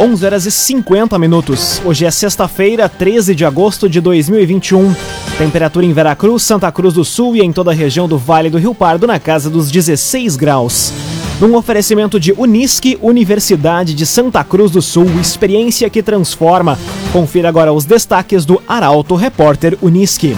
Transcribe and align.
11 0.00 0.24
horas 0.24 0.46
e 0.46 0.50
50 0.50 1.18
minutos. 1.18 1.82
Hoje 1.84 2.06
é 2.06 2.10
sexta-feira, 2.10 2.88
13 2.88 3.34
de 3.34 3.44
agosto 3.44 3.86
de 3.86 4.00
2021. 4.00 4.94
Temperatura 5.36 5.84
em 5.84 5.92
Veracruz, 5.92 6.42
Santa 6.42 6.72
Cruz 6.72 6.94
do 6.94 7.04
Sul 7.04 7.36
e 7.36 7.42
em 7.42 7.52
toda 7.52 7.70
a 7.70 7.74
região 7.74 8.08
do 8.08 8.16
Vale 8.16 8.48
do 8.48 8.56
Rio 8.56 8.74
Pardo 8.74 9.06
na 9.06 9.20
casa 9.20 9.50
dos 9.50 9.70
16 9.70 10.36
graus. 10.36 10.90
Num 11.38 11.54
oferecimento 11.54 12.18
de 12.18 12.32
Unisque, 12.32 12.98
Universidade 13.02 13.92
de 13.92 14.06
Santa 14.06 14.42
Cruz 14.42 14.70
do 14.70 14.80
Sul, 14.80 15.04
experiência 15.20 15.90
que 15.90 16.02
transforma. 16.02 16.78
Confira 17.12 17.50
agora 17.50 17.70
os 17.70 17.84
destaques 17.84 18.46
do 18.46 18.62
Arauto 18.66 19.14
Repórter 19.16 19.76
Unisque. 19.82 20.34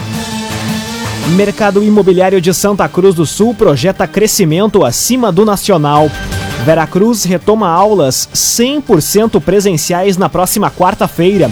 Mercado 1.31 1.83
imobiliário 1.83 2.41
de 2.41 2.53
Santa 2.53 2.87
Cruz 2.89 3.15
do 3.15 3.25
Sul 3.25 3.55
projeta 3.55 4.07
crescimento 4.07 4.85
acima 4.85 5.33
do 5.33 5.45
nacional. 5.45 6.11
Veracruz 6.65 7.25
retoma 7.25 7.69
aulas 7.69 8.29
100% 8.35 9.41
presenciais 9.41 10.17
na 10.17 10.29
próxima 10.29 10.71
quarta-feira. 10.71 11.51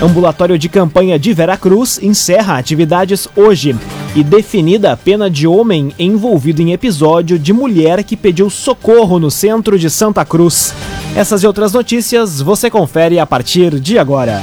Ambulatório 0.00 0.58
de 0.58 0.68
campanha 0.68 1.18
de 1.18 1.32
Veracruz 1.32 1.98
encerra 2.02 2.58
atividades 2.58 3.26
hoje 3.34 3.74
e 4.14 4.22
definida 4.22 4.92
a 4.92 4.96
pena 4.96 5.28
de 5.28 5.46
homem 5.46 5.92
envolvido 5.98 6.60
em 6.62 6.72
episódio 6.72 7.38
de 7.38 7.52
mulher 7.52 8.04
que 8.04 8.16
pediu 8.16 8.48
socorro 8.50 9.18
no 9.18 9.30
centro 9.30 9.78
de 9.78 9.88
Santa 9.90 10.24
Cruz. 10.24 10.74
Essas 11.16 11.42
e 11.42 11.46
outras 11.46 11.72
notícias 11.72 12.40
você 12.40 12.70
confere 12.70 13.18
a 13.18 13.26
partir 13.26 13.80
de 13.80 13.98
agora. 13.98 14.42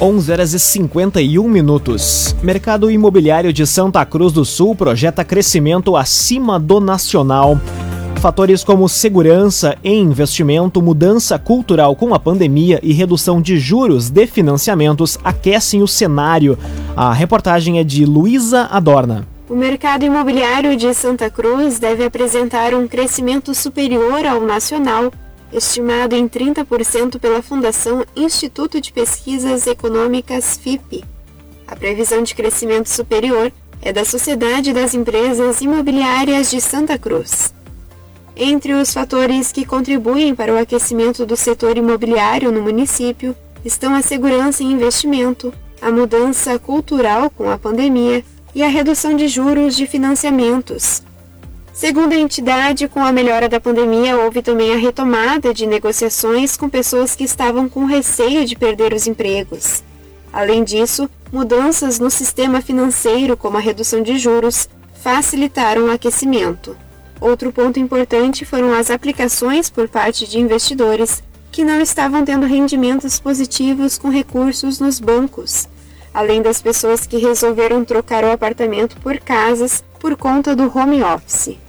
11 0.00 0.30
horas 0.30 0.54
e 0.54 0.60
51 0.60 1.48
minutos. 1.48 2.36
Mercado 2.40 2.88
imobiliário 2.88 3.52
de 3.52 3.66
Santa 3.66 4.06
Cruz 4.06 4.32
do 4.32 4.44
Sul 4.44 4.76
projeta 4.76 5.24
crescimento 5.24 5.96
acima 5.96 6.56
do 6.56 6.78
nacional. 6.78 7.60
Fatores 8.20 8.62
como 8.62 8.88
segurança 8.88 9.76
em 9.82 10.04
investimento, 10.04 10.80
mudança 10.80 11.36
cultural 11.36 11.96
com 11.96 12.14
a 12.14 12.18
pandemia 12.18 12.78
e 12.80 12.92
redução 12.92 13.42
de 13.42 13.58
juros 13.58 14.08
de 14.08 14.24
financiamentos 14.28 15.18
aquecem 15.24 15.82
o 15.82 15.88
cenário. 15.88 16.56
A 16.96 17.12
reportagem 17.12 17.80
é 17.80 17.84
de 17.84 18.04
Luísa 18.04 18.68
Adorna. 18.70 19.26
O 19.48 19.56
mercado 19.56 20.04
imobiliário 20.04 20.76
de 20.76 20.94
Santa 20.94 21.28
Cruz 21.28 21.80
deve 21.80 22.04
apresentar 22.04 22.72
um 22.72 22.86
crescimento 22.86 23.52
superior 23.52 24.24
ao 24.24 24.42
nacional 24.42 25.10
estimado 25.52 26.14
em 26.14 26.28
30% 26.28 27.18
pela 27.18 27.42
Fundação 27.42 28.04
Instituto 28.14 28.80
de 28.80 28.92
Pesquisas 28.92 29.66
Econômicas 29.66 30.56
FIP. 30.56 31.04
A 31.66 31.76
previsão 31.76 32.22
de 32.22 32.34
crescimento 32.34 32.88
superior 32.88 33.52
é 33.80 33.92
da 33.92 34.04
Sociedade 34.04 34.72
das 34.72 34.94
Empresas 34.94 35.60
Imobiliárias 35.60 36.50
de 36.50 36.60
Santa 36.60 36.98
Cruz. 36.98 37.54
Entre 38.36 38.72
os 38.72 38.92
fatores 38.92 39.50
que 39.50 39.64
contribuem 39.64 40.34
para 40.34 40.54
o 40.54 40.58
aquecimento 40.58 41.26
do 41.26 41.36
setor 41.36 41.76
imobiliário 41.76 42.52
no 42.52 42.62
município 42.62 43.34
estão 43.64 43.94
a 43.94 44.02
segurança 44.02 44.62
em 44.62 44.72
investimento, 44.72 45.52
a 45.80 45.90
mudança 45.90 46.58
cultural 46.58 47.30
com 47.30 47.50
a 47.50 47.58
pandemia 47.58 48.24
e 48.54 48.62
a 48.62 48.68
redução 48.68 49.16
de 49.16 49.28
juros 49.28 49.76
de 49.76 49.86
financiamentos, 49.86 51.02
Segundo 51.78 52.12
a 52.12 52.16
entidade, 52.16 52.88
com 52.88 52.98
a 52.98 53.12
melhora 53.12 53.48
da 53.48 53.60
pandemia, 53.60 54.16
houve 54.16 54.42
também 54.42 54.74
a 54.74 54.76
retomada 54.76 55.54
de 55.54 55.64
negociações 55.64 56.56
com 56.56 56.68
pessoas 56.68 57.14
que 57.14 57.22
estavam 57.22 57.68
com 57.68 57.84
receio 57.84 58.44
de 58.44 58.56
perder 58.56 58.92
os 58.92 59.06
empregos. 59.06 59.84
Além 60.32 60.64
disso, 60.64 61.08
mudanças 61.32 62.00
no 62.00 62.10
sistema 62.10 62.60
financeiro, 62.60 63.36
como 63.36 63.58
a 63.58 63.60
redução 63.60 64.02
de 64.02 64.18
juros, 64.18 64.68
facilitaram 65.04 65.84
o 65.84 65.90
aquecimento. 65.92 66.76
Outro 67.20 67.52
ponto 67.52 67.78
importante 67.78 68.44
foram 68.44 68.72
as 68.72 68.90
aplicações 68.90 69.70
por 69.70 69.88
parte 69.88 70.28
de 70.28 70.40
investidores 70.40 71.22
que 71.52 71.64
não 71.64 71.80
estavam 71.80 72.24
tendo 72.24 72.44
rendimentos 72.44 73.20
positivos 73.20 73.96
com 73.96 74.08
recursos 74.08 74.80
nos 74.80 74.98
bancos, 74.98 75.68
além 76.12 76.42
das 76.42 76.60
pessoas 76.60 77.06
que 77.06 77.18
resolveram 77.18 77.84
trocar 77.84 78.24
o 78.24 78.32
apartamento 78.32 78.96
por 78.96 79.20
casas 79.20 79.84
por 80.00 80.16
conta 80.16 80.56
do 80.56 80.76
home 80.76 81.04
office. 81.04 81.67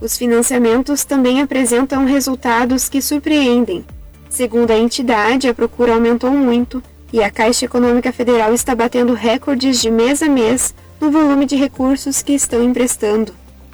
Os 0.00 0.16
financiamentos 0.16 1.04
também 1.04 1.42
apresentam 1.42 2.04
resultados 2.04 2.88
que 2.88 3.02
surpreendem. 3.02 3.84
Segundo 4.30 4.70
a 4.70 4.78
entidade, 4.78 5.48
a 5.48 5.54
procura 5.54 5.94
aumentou 5.94 6.30
muito 6.30 6.82
e 7.12 7.22
a 7.22 7.30
Caixa 7.30 7.64
Econômica 7.64 8.12
Federal 8.12 8.52
está 8.52 8.74
batendo 8.74 9.14
recordes 9.14 9.80
de 9.80 9.90
mês 9.90 10.22
a 10.22 10.28
mês 10.28 10.74
no 11.00 11.10
volume 11.10 11.46
de 11.46 11.56
recursos 11.56 12.22
que 12.22 12.32
estão 12.32 12.62
emprestando. 12.62 13.32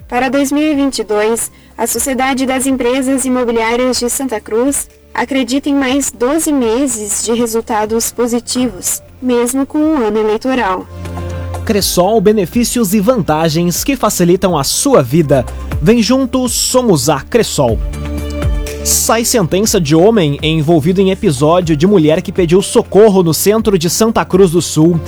Para 0.09 0.29
2022, 0.29 1.51
a 1.77 1.87
Sociedade 1.87 2.47
das 2.47 2.67
Empresas 2.67 3.25
Imobiliárias 3.25 3.99
de 3.99 4.09
Santa 4.09 4.41
Cruz 4.41 4.89
acredita 5.13 5.69
em 5.69 5.75
mais 5.75 6.11
12 6.11 6.53
meses 6.53 7.25
de 7.25 7.33
resultados 7.33 8.13
positivos, 8.13 9.03
mesmo 9.21 9.67
com 9.67 9.79
o 9.79 9.97
ano 9.97 10.19
eleitoral. 10.19 10.87
Cressol, 11.65 12.21
benefícios 12.21 12.93
e 12.93 13.01
vantagens 13.01 13.83
que 13.83 13.97
facilitam 13.97 14.57
a 14.57 14.63
sua 14.63 15.03
vida. 15.03 15.47
Vem 15.81 16.03
junto, 16.03 16.47
somos 16.47 17.09
a 17.09 17.23
Cressol. 17.23 17.79
Sai 18.85 19.25
sentença 19.25 19.81
de 19.81 19.97
homem 19.97 20.39
envolvido 20.43 21.01
em 21.01 21.11
episódio 21.11 21.75
de 21.75 21.87
mulher 21.87 22.21
que 22.21 22.31
pediu 22.31 22.61
socorro 22.61 23.23
no 23.23 23.33
centro 23.33 23.79
de 23.79 23.89
Santa 23.89 24.23
Cruz 24.27 24.51
do 24.51 24.61
Sul. 24.61 25.01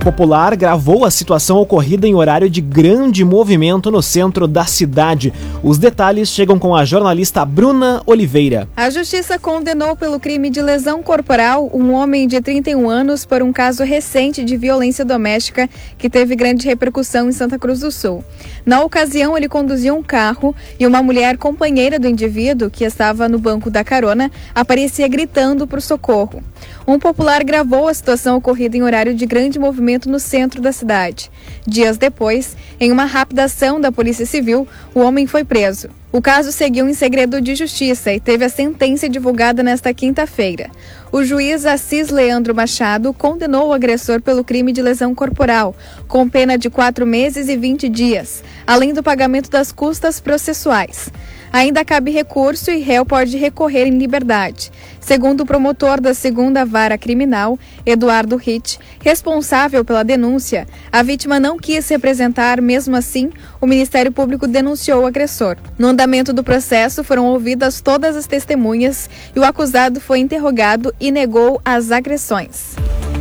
Popular 0.00 0.56
gravou 0.56 1.04
a 1.04 1.10
situação 1.10 1.58
ocorrida 1.58 2.06
em 2.06 2.14
horário 2.14 2.48
de 2.48 2.62
grande 2.62 3.22
movimento 3.22 3.90
no 3.90 4.00
centro 4.00 4.48
da 4.48 4.64
cidade. 4.64 5.30
Os 5.62 5.76
detalhes 5.76 6.30
chegam 6.30 6.58
com 6.58 6.74
a 6.74 6.86
jornalista 6.86 7.44
Bruna 7.44 8.02
Oliveira. 8.06 8.66
A 8.74 8.88
justiça 8.88 9.38
condenou 9.38 9.94
pelo 9.94 10.18
crime 10.18 10.48
de 10.48 10.62
lesão 10.62 11.02
corporal 11.02 11.70
um 11.74 11.92
homem 11.92 12.26
de 12.26 12.40
31 12.40 12.88
anos 12.88 13.26
por 13.26 13.42
um 13.42 13.52
caso 13.52 13.84
recente 13.84 14.42
de 14.42 14.56
violência 14.56 15.04
doméstica 15.04 15.68
que 15.98 16.08
teve 16.08 16.34
grande 16.34 16.66
repercussão 16.66 17.28
em 17.28 17.32
Santa 17.32 17.58
Cruz 17.58 17.80
do 17.80 17.92
Sul. 17.92 18.24
Na 18.64 18.82
ocasião, 18.82 19.36
ele 19.36 19.50
conduzia 19.50 19.92
um 19.92 20.02
carro 20.02 20.56
e 20.78 20.86
uma 20.86 21.02
mulher 21.02 21.36
companheira 21.36 21.98
do 21.98 22.08
indivíduo, 22.08 22.70
que 22.70 22.84
estava 22.84 23.28
no 23.28 23.38
banco 23.38 23.70
da 23.70 23.84
carona, 23.84 24.30
aparecia 24.54 25.06
gritando 25.08 25.66
por 25.66 25.82
socorro. 25.82 26.42
Um 26.90 26.98
popular 26.98 27.44
gravou 27.44 27.86
a 27.86 27.94
situação 27.94 28.36
ocorrida 28.36 28.76
em 28.76 28.82
horário 28.82 29.14
de 29.14 29.24
grande 29.24 29.60
movimento 29.60 30.10
no 30.10 30.18
centro 30.18 30.60
da 30.60 30.72
cidade. 30.72 31.30
Dias 31.64 31.96
depois, 31.96 32.56
em 32.80 32.90
uma 32.90 33.04
rápida 33.04 33.44
ação 33.44 33.80
da 33.80 33.92
Polícia 33.92 34.26
Civil, 34.26 34.66
o 34.92 34.98
homem 34.98 35.24
foi 35.24 35.44
preso. 35.44 35.88
O 36.12 36.20
caso 36.20 36.50
seguiu 36.50 36.88
em 36.88 36.92
segredo 36.92 37.40
de 37.40 37.54
justiça 37.54 38.12
e 38.12 38.18
teve 38.18 38.44
a 38.44 38.48
sentença 38.48 39.08
divulgada 39.08 39.62
nesta 39.62 39.94
quinta-feira. 39.94 40.68
O 41.12 41.22
juiz 41.22 41.64
Assis 41.64 42.08
Leandro 42.08 42.52
Machado 42.52 43.12
condenou 43.12 43.68
o 43.68 43.72
agressor 43.72 44.20
pelo 44.20 44.42
crime 44.42 44.72
de 44.72 44.82
lesão 44.82 45.14
corporal, 45.14 45.72
com 46.08 46.28
pena 46.28 46.58
de 46.58 46.68
quatro 46.68 47.06
meses 47.06 47.48
e 47.48 47.56
20 47.56 47.88
dias, 47.88 48.42
além 48.66 48.92
do 48.92 49.04
pagamento 49.04 49.48
das 49.48 49.70
custas 49.70 50.18
processuais. 50.18 51.12
Ainda 51.52 51.84
cabe 51.84 52.12
recurso 52.12 52.70
e 52.70 52.78
réu 52.78 53.04
pode 53.04 53.36
recorrer 53.36 53.86
em 53.86 53.98
liberdade. 53.98 54.70
Segundo 55.00 55.40
o 55.40 55.46
promotor 55.46 56.00
da 56.00 56.14
segunda 56.14 56.64
vara 56.64 56.96
criminal, 56.96 57.58
Eduardo 57.84 58.36
Ritt, 58.36 58.78
responsável 59.00 59.84
pela 59.84 60.04
denúncia, 60.04 60.68
a 60.92 61.02
vítima 61.02 61.40
não 61.40 61.56
quis 61.56 61.84
se 61.84 61.94
representar, 61.94 62.60
mesmo 62.60 62.94
assim, 62.94 63.30
o 63.60 63.66
Ministério 63.66 64.12
Público 64.12 64.46
denunciou 64.46 65.02
o 65.02 65.06
agressor. 65.06 65.56
No 65.76 65.88
andamento 66.00 66.32
do 66.32 66.42
processo, 66.42 67.04
foram 67.04 67.26
ouvidas 67.26 67.82
todas 67.82 68.16
as 68.16 68.26
testemunhas 68.26 69.10
e 69.36 69.38
o 69.38 69.44
acusado 69.44 70.00
foi 70.00 70.18
interrogado 70.18 70.94
e 70.98 71.10
negou 71.10 71.60
as 71.62 71.90
agressões. 71.90 72.74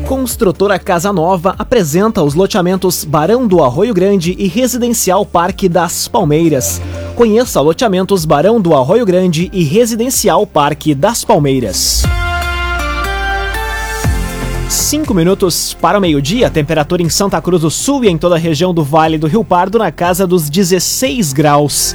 Construtora 0.07 0.79
Casa 0.79 1.11
Nova 1.11 1.55
apresenta 1.59 2.23
os 2.23 2.35
loteamentos 2.35 3.03
Barão 3.03 3.45
do 3.45 3.61
Arroio 3.61 3.93
Grande 3.93 4.33
e 4.39 4.47
Residencial 4.47 5.25
Parque 5.25 5.67
das 5.67 6.07
Palmeiras. 6.07 6.81
Conheça 7.17 7.59
loteamentos 7.59 8.23
Barão 8.23 8.61
do 8.61 8.73
Arroio 8.73 9.05
Grande 9.05 9.49
e 9.51 9.61
Residencial 9.61 10.47
Parque 10.47 10.95
das 10.95 11.25
Palmeiras. 11.25 12.03
Cinco 14.69 15.13
minutos 15.13 15.73
para 15.73 15.97
o 15.97 16.01
meio-dia, 16.01 16.49
temperatura 16.49 17.01
em 17.01 17.09
Santa 17.09 17.41
Cruz 17.41 17.61
do 17.61 17.69
Sul 17.69 18.05
e 18.05 18.07
em 18.07 18.17
toda 18.17 18.35
a 18.35 18.39
região 18.39 18.73
do 18.73 18.83
Vale 18.85 19.17
do 19.17 19.27
Rio 19.27 19.43
Pardo 19.43 19.79
na 19.79 19.91
casa 19.91 20.25
dos 20.25 20.49
16 20.49 21.33
graus. 21.33 21.93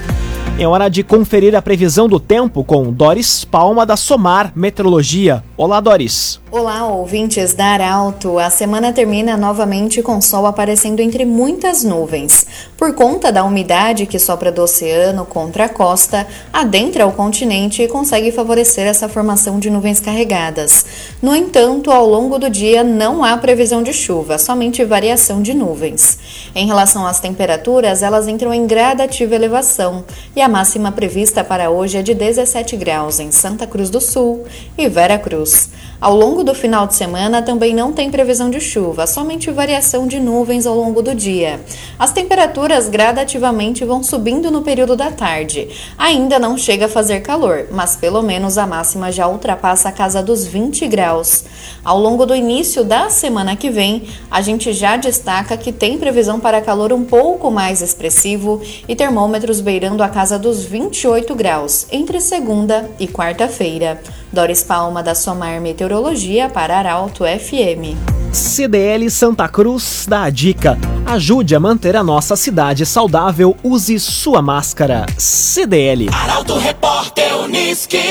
É 0.59 0.69
hora 0.69 0.89
de 0.89 1.03
conferir 1.03 1.57
a 1.57 1.63
previsão 1.63 2.09
do 2.09 2.21
tempo 2.21 2.63
com 2.63 2.93
Doris 2.93 3.45
Palma 3.45 3.85
da 3.85 3.97
Somar 3.97 4.53
Meteorologia. 4.55 5.43
Olá, 5.57 5.81
Doris. 5.81 6.41
Olá, 6.57 6.87
ouvintes 6.87 7.53
da 7.53 7.65
Arauto. 7.65 8.39
A 8.39 8.49
semana 8.49 8.93
termina 8.93 9.37
novamente 9.37 10.01
com 10.01 10.21
sol 10.21 10.47
aparecendo 10.47 11.01
entre 11.01 11.25
muitas 11.25 11.83
nuvens. 11.83 12.47
Por 12.77 12.95
conta 12.95 13.33
da 13.33 13.43
umidade 13.43 14.07
que 14.07 14.21
sopra 14.21 14.53
do 14.53 14.63
oceano 14.63 15.27
contra 15.27 15.65
a 15.65 15.69
costa, 15.69 16.25
adentra 16.53 17.09
o 17.09 17.13
continente 17.13 17.83
e 17.83 17.89
consegue 17.89 18.31
favorecer 18.31 18.87
essa 18.87 19.09
formação 19.09 19.59
de 19.59 19.69
nuvens 19.69 19.99
carregadas. 19.99 20.87
No 21.21 21.35
entanto, 21.35 21.91
ao 21.91 22.07
longo 22.07 22.39
do 22.39 22.49
dia 22.49 22.85
não 22.85 23.25
há 23.25 23.37
previsão 23.37 23.83
de 23.83 23.93
chuva, 23.93 24.39
somente 24.39 24.85
variação 24.85 25.43
de 25.43 25.55
nuvens. 25.55 26.21
Em 26.55 26.69
relação 26.69 27.05
às 27.05 27.19
temperaturas, 27.19 28.01
elas 28.01 28.29
entram 28.29 28.55
em 28.55 28.65
gradativa 28.65 29.35
elevação 29.35 30.05
e 30.37 30.41
a 30.41 30.49
máxima 30.49 30.93
prevista 30.93 31.43
para 31.43 31.69
hoje 31.69 31.99
é 31.99 32.03
de 32.03 32.15
17 32.15 32.77
graus 32.77 33.19
em 33.19 33.33
Santa 33.33 33.67
Cruz 33.67 33.91
do 33.91 34.01
Sul 34.01 34.45
e 34.79 34.89
Vera 34.89 35.19
Cruz. 35.19 35.74
Ao 36.01 36.15
longo 36.15 36.43
do 36.43 36.55
final 36.55 36.87
de 36.87 36.95
semana 36.95 37.41
também 37.41 37.75
não 37.75 37.93
tem 37.93 38.11
previsão 38.11 38.51
de 38.51 38.61
chuva, 38.61 39.07
somente 39.07 39.51
variação 39.51 40.07
de 40.07 40.19
nuvens 40.19 40.67
ao 40.67 40.75
longo 40.75 41.01
do 41.01 41.15
dia. 41.15 41.61
As 41.99 42.13
temperaturas 42.13 42.89
gradativamente 42.89 43.85
vão 43.85 44.03
subindo 44.03 44.51
no 44.51 44.63
período 44.63 44.97
da 44.97 45.11
tarde. 45.11 45.69
Ainda 45.97 46.39
não 46.39 46.59
chega 46.59 46.87
a 46.87 46.89
fazer 46.89 47.21
calor, 47.21 47.69
mas 47.71 47.97
pelo 47.97 48.23
menos 48.23 48.59
a 48.59 48.67
máxima 48.67 49.13
já 49.13 49.29
ultrapassa 49.29 49.89
a 49.89 49.93
casa 49.93 50.23
dos 50.23 50.45
20 50.45 50.87
graus. 50.89 51.45
Ao 51.85 51.99
longo 51.99 52.27
do 52.27 52.35
início 52.35 52.85
da 52.85 53.09
semana 53.09 53.57
que 53.57 53.71
vem, 53.71 54.05
a 54.31 54.43
gente 54.43 54.73
já 54.73 54.97
destaca 54.97 55.57
que 55.57 55.73
tem 55.73 55.97
previsão 55.97 56.41
para 56.41 56.61
calor 56.61 56.93
um 56.93 57.05
pouco 57.05 57.51
mais 57.51 57.81
expressivo 57.81 58.61
e 58.89 58.97
termômetros 58.97 59.61
beirando 59.61 60.03
a 60.03 60.09
casa 60.09 60.39
dos 60.39 60.65
28 60.65 61.35
graus 61.35 61.87
entre 61.91 62.21
segunda 62.21 62.91
e 62.99 63.07
quarta-feira. 63.07 64.01
Doris 64.35 64.65
Palma 64.65 65.01
da 65.01 65.15
Somar 65.15 65.61
Meteorologia 65.61 66.49
para 66.49 66.77
Arauto 66.77 67.25
FM. 67.25 67.97
CDL 68.33 69.09
Santa 69.09 69.49
Cruz 69.49 70.07
dá 70.09 70.25
a 70.25 70.31
dica. 70.31 70.77
Ajude 71.07 71.55
a 71.55 71.61
manter 71.61 71.95
a 71.95 72.03
nossa 72.03 72.35
cidade 72.35 72.85
saudável. 72.85 73.57
Use 73.63 73.99
sua 74.01 74.43
máscara. 74.43 75.07
CDL. 75.17 76.09
Arauto 76.13 76.59
Repórter 76.59 77.37
Uniski. 77.37 78.03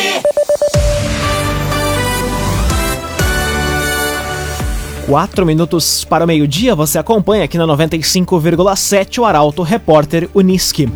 Quatro 5.05 5.45
minutos 5.45 6.05
para 6.05 6.23
o 6.23 6.27
meio-dia, 6.27 6.73
você 6.73 6.97
acompanha 6.97 7.43
aqui 7.43 7.57
na 7.57 7.65
95,7 7.65 9.19
o 9.19 9.25
Arauto 9.25 9.61
Repórter 9.61 10.29
Uniski. 10.33 10.89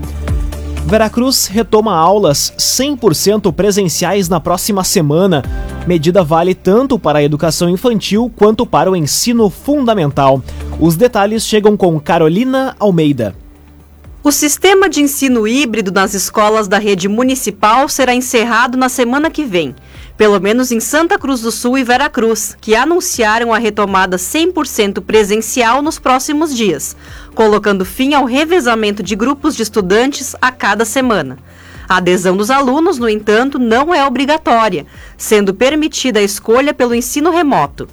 Veracruz 0.87 1.47
retoma 1.47 1.93
aulas 1.93 2.53
100% 2.57 3.51
presenciais 3.51 4.29
na 4.29 4.39
próxima 4.39 4.85
semana. 4.85 5.43
Medida 5.85 6.23
vale 6.23 6.55
tanto 6.55 6.97
para 6.97 7.19
a 7.19 7.23
educação 7.23 7.67
infantil 7.67 8.31
quanto 8.33 8.65
para 8.65 8.89
o 8.89 8.95
ensino 8.95 9.49
fundamental. 9.49 10.41
Os 10.79 10.95
detalhes 10.95 11.45
chegam 11.45 11.75
com 11.75 11.99
Carolina 11.99 12.73
Almeida. 12.79 13.35
O 14.23 14.31
sistema 14.31 14.87
de 14.87 15.01
ensino 15.01 15.45
híbrido 15.45 15.91
nas 15.91 16.13
escolas 16.13 16.69
da 16.69 16.77
rede 16.77 17.09
municipal 17.09 17.89
será 17.89 18.15
encerrado 18.15 18.77
na 18.77 18.87
semana 18.87 19.29
que 19.29 19.43
vem 19.43 19.75
pelo 20.17 20.41
menos 20.41 20.71
em 20.71 20.79
Santa 20.79 21.19
Cruz 21.19 21.41
do 21.41 21.51
Sul 21.51 21.77
e 21.77 21.83
Veracruz, 21.83 22.57
que 22.59 22.75
anunciaram 22.75 23.53
a 23.53 23.59
retomada 23.59 24.17
100% 24.17 25.01
presencial 25.01 25.81
nos 25.81 25.99
próximos 25.99 26.55
dias, 26.55 26.97
colocando 27.35 27.85
fim 27.85 28.15
ao 28.15 28.25
revezamento 28.25 29.03
de 29.03 29.15
grupos 29.15 29.55
de 29.55 29.61
estudantes 29.61 30.35
a 30.41 30.51
cada 30.51 30.83
semana. 30.85 31.37
A 31.87 31.97
adesão 31.97 32.35
dos 32.35 32.49
alunos, 32.49 32.97
no 32.97 33.07
entanto, 33.07 33.59
não 33.59 33.93
é 33.93 34.03
obrigatória, 34.05 34.85
sendo 35.15 35.53
permitida 35.53 36.19
a 36.19 36.23
escolha 36.23 36.73
pelo 36.73 36.95
ensino 36.95 37.31
remoto. 37.31 37.87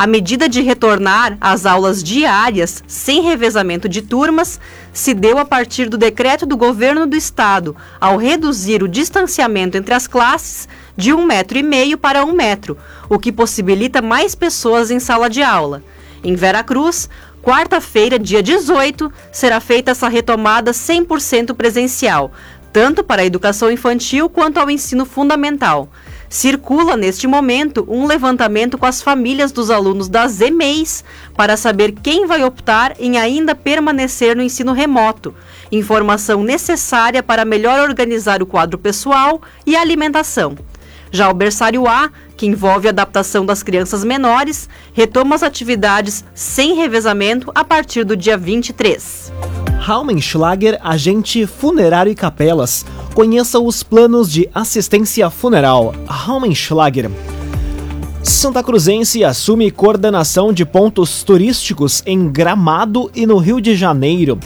A 0.00 0.06
medida 0.06 0.48
de 0.48 0.62
retornar 0.62 1.36
às 1.42 1.66
aulas 1.66 2.02
diárias, 2.02 2.82
sem 2.86 3.20
revezamento 3.20 3.86
de 3.86 4.00
turmas, 4.00 4.58
se 4.94 5.12
deu 5.12 5.36
a 5.36 5.44
partir 5.44 5.90
do 5.90 5.98
decreto 5.98 6.46
do 6.46 6.56
governo 6.56 7.06
do 7.06 7.14
estado, 7.14 7.76
ao 8.00 8.16
reduzir 8.16 8.82
o 8.82 8.88
distanciamento 8.88 9.76
entre 9.76 9.92
as 9.92 10.06
classes 10.06 10.66
de 10.96 11.12
um 11.12 11.26
metro 11.26 11.58
e 11.58 11.62
meio 11.62 11.98
para 11.98 12.24
um 12.24 12.32
metro, 12.32 12.78
o 13.10 13.18
que 13.18 13.30
possibilita 13.30 14.00
mais 14.00 14.34
pessoas 14.34 14.90
em 14.90 14.98
sala 14.98 15.28
de 15.28 15.42
aula. 15.42 15.82
Em 16.24 16.34
Veracruz, 16.34 17.06
quarta-feira, 17.42 18.18
dia 18.18 18.42
18, 18.42 19.12
será 19.30 19.60
feita 19.60 19.90
essa 19.90 20.08
retomada 20.08 20.70
100% 20.70 21.54
presencial, 21.54 22.32
tanto 22.72 23.04
para 23.04 23.20
a 23.20 23.26
educação 23.26 23.70
infantil 23.70 24.30
quanto 24.30 24.56
ao 24.56 24.70
ensino 24.70 25.04
fundamental. 25.04 25.90
Circula 26.32 26.96
neste 26.96 27.26
momento 27.26 27.84
um 27.88 28.06
levantamento 28.06 28.78
com 28.78 28.86
as 28.86 29.02
famílias 29.02 29.50
dos 29.50 29.68
alunos 29.68 30.08
das 30.08 30.40
EMEIs 30.40 31.04
para 31.36 31.56
saber 31.56 31.90
quem 31.90 32.24
vai 32.24 32.44
optar 32.44 32.94
em 33.00 33.18
ainda 33.18 33.52
permanecer 33.52 34.36
no 34.36 34.42
ensino 34.42 34.72
remoto. 34.72 35.34
Informação 35.72 36.44
necessária 36.44 37.20
para 37.20 37.44
melhor 37.44 37.80
organizar 37.80 38.44
o 38.44 38.46
quadro 38.46 38.78
pessoal 38.78 39.42
e 39.66 39.74
a 39.74 39.80
alimentação. 39.80 40.56
Já 41.10 41.28
o 41.28 41.34
berçário 41.34 41.88
A, 41.88 42.10
que 42.36 42.46
envolve 42.46 42.86
a 42.86 42.90
adaptação 42.90 43.44
das 43.44 43.62
crianças 43.62 44.04
menores, 44.04 44.68
retoma 44.92 45.34
as 45.34 45.42
atividades 45.42 46.24
sem 46.34 46.74
revezamento 46.74 47.50
a 47.54 47.64
partir 47.64 48.04
do 48.04 48.16
dia 48.16 48.36
23. 48.36 49.32
Raumenschlager, 49.80 50.78
agente 50.82 51.46
funerário 51.46 52.12
e 52.12 52.14
capelas. 52.14 52.84
Conheça 53.14 53.58
os 53.58 53.82
planos 53.82 54.30
de 54.30 54.48
assistência 54.54 55.28
funeral. 55.30 55.94
Raumenschlager. 56.06 57.10
Santa 58.22 58.62
Cruzense 58.62 59.24
assume 59.24 59.70
coordenação 59.70 60.52
de 60.52 60.64
pontos 60.64 61.22
turísticos 61.22 62.02
em 62.06 62.30
Gramado 62.30 63.10
e 63.14 63.26
no 63.26 63.38
Rio 63.38 63.60
de 63.60 63.74
Janeiro. 63.74 64.38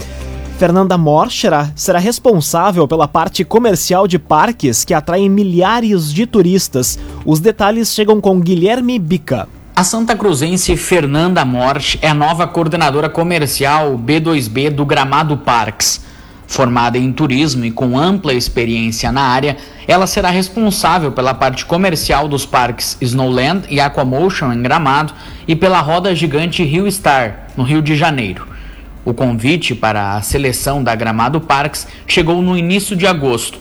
Fernanda 0.58 0.96
Morschera 0.96 1.72
será 1.74 1.98
responsável 1.98 2.86
pela 2.86 3.08
parte 3.08 3.44
comercial 3.44 4.06
de 4.06 4.20
parques 4.20 4.84
que 4.84 4.94
atraem 4.94 5.28
milhares 5.28 6.12
de 6.12 6.26
turistas. 6.26 6.96
Os 7.26 7.40
detalhes 7.40 7.92
chegam 7.92 8.20
com 8.20 8.40
Guilherme 8.40 8.96
Bica. 9.00 9.48
A 9.74 9.82
Santa 9.82 10.14
Cruzense 10.14 10.76
Fernanda 10.76 11.44
Morsch 11.44 11.98
é 12.00 12.08
a 12.08 12.14
nova 12.14 12.46
coordenadora 12.46 13.08
comercial 13.08 13.98
B2B 13.98 14.70
do 14.70 14.86
Gramado 14.86 15.36
Parques. 15.38 16.00
Formada 16.46 16.96
em 16.96 17.12
turismo 17.12 17.64
e 17.64 17.72
com 17.72 17.98
ampla 17.98 18.32
experiência 18.32 19.10
na 19.10 19.22
área, 19.22 19.56
ela 19.88 20.06
será 20.06 20.30
responsável 20.30 21.10
pela 21.10 21.34
parte 21.34 21.66
comercial 21.66 22.28
dos 22.28 22.46
parques 22.46 22.96
Snowland 23.00 23.66
e 23.68 23.80
Aquamotion 23.80 24.52
em 24.52 24.62
Gramado 24.62 25.12
e 25.48 25.56
pela 25.56 25.80
roda 25.80 26.14
gigante 26.14 26.62
Rio 26.62 26.90
Star, 26.90 27.48
no 27.56 27.64
Rio 27.64 27.82
de 27.82 27.96
Janeiro. 27.96 28.53
O 29.04 29.12
convite 29.12 29.74
para 29.74 30.16
a 30.16 30.22
seleção 30.22 30.82
da 30.82 30.94
Gramado 30.94 31.40
Parks 31.40 31.86
chegou 32.06 32.40
no 32.40 32.56
início 32.56 32.96
de 32.96 33.06
agosto. 33.06 33.58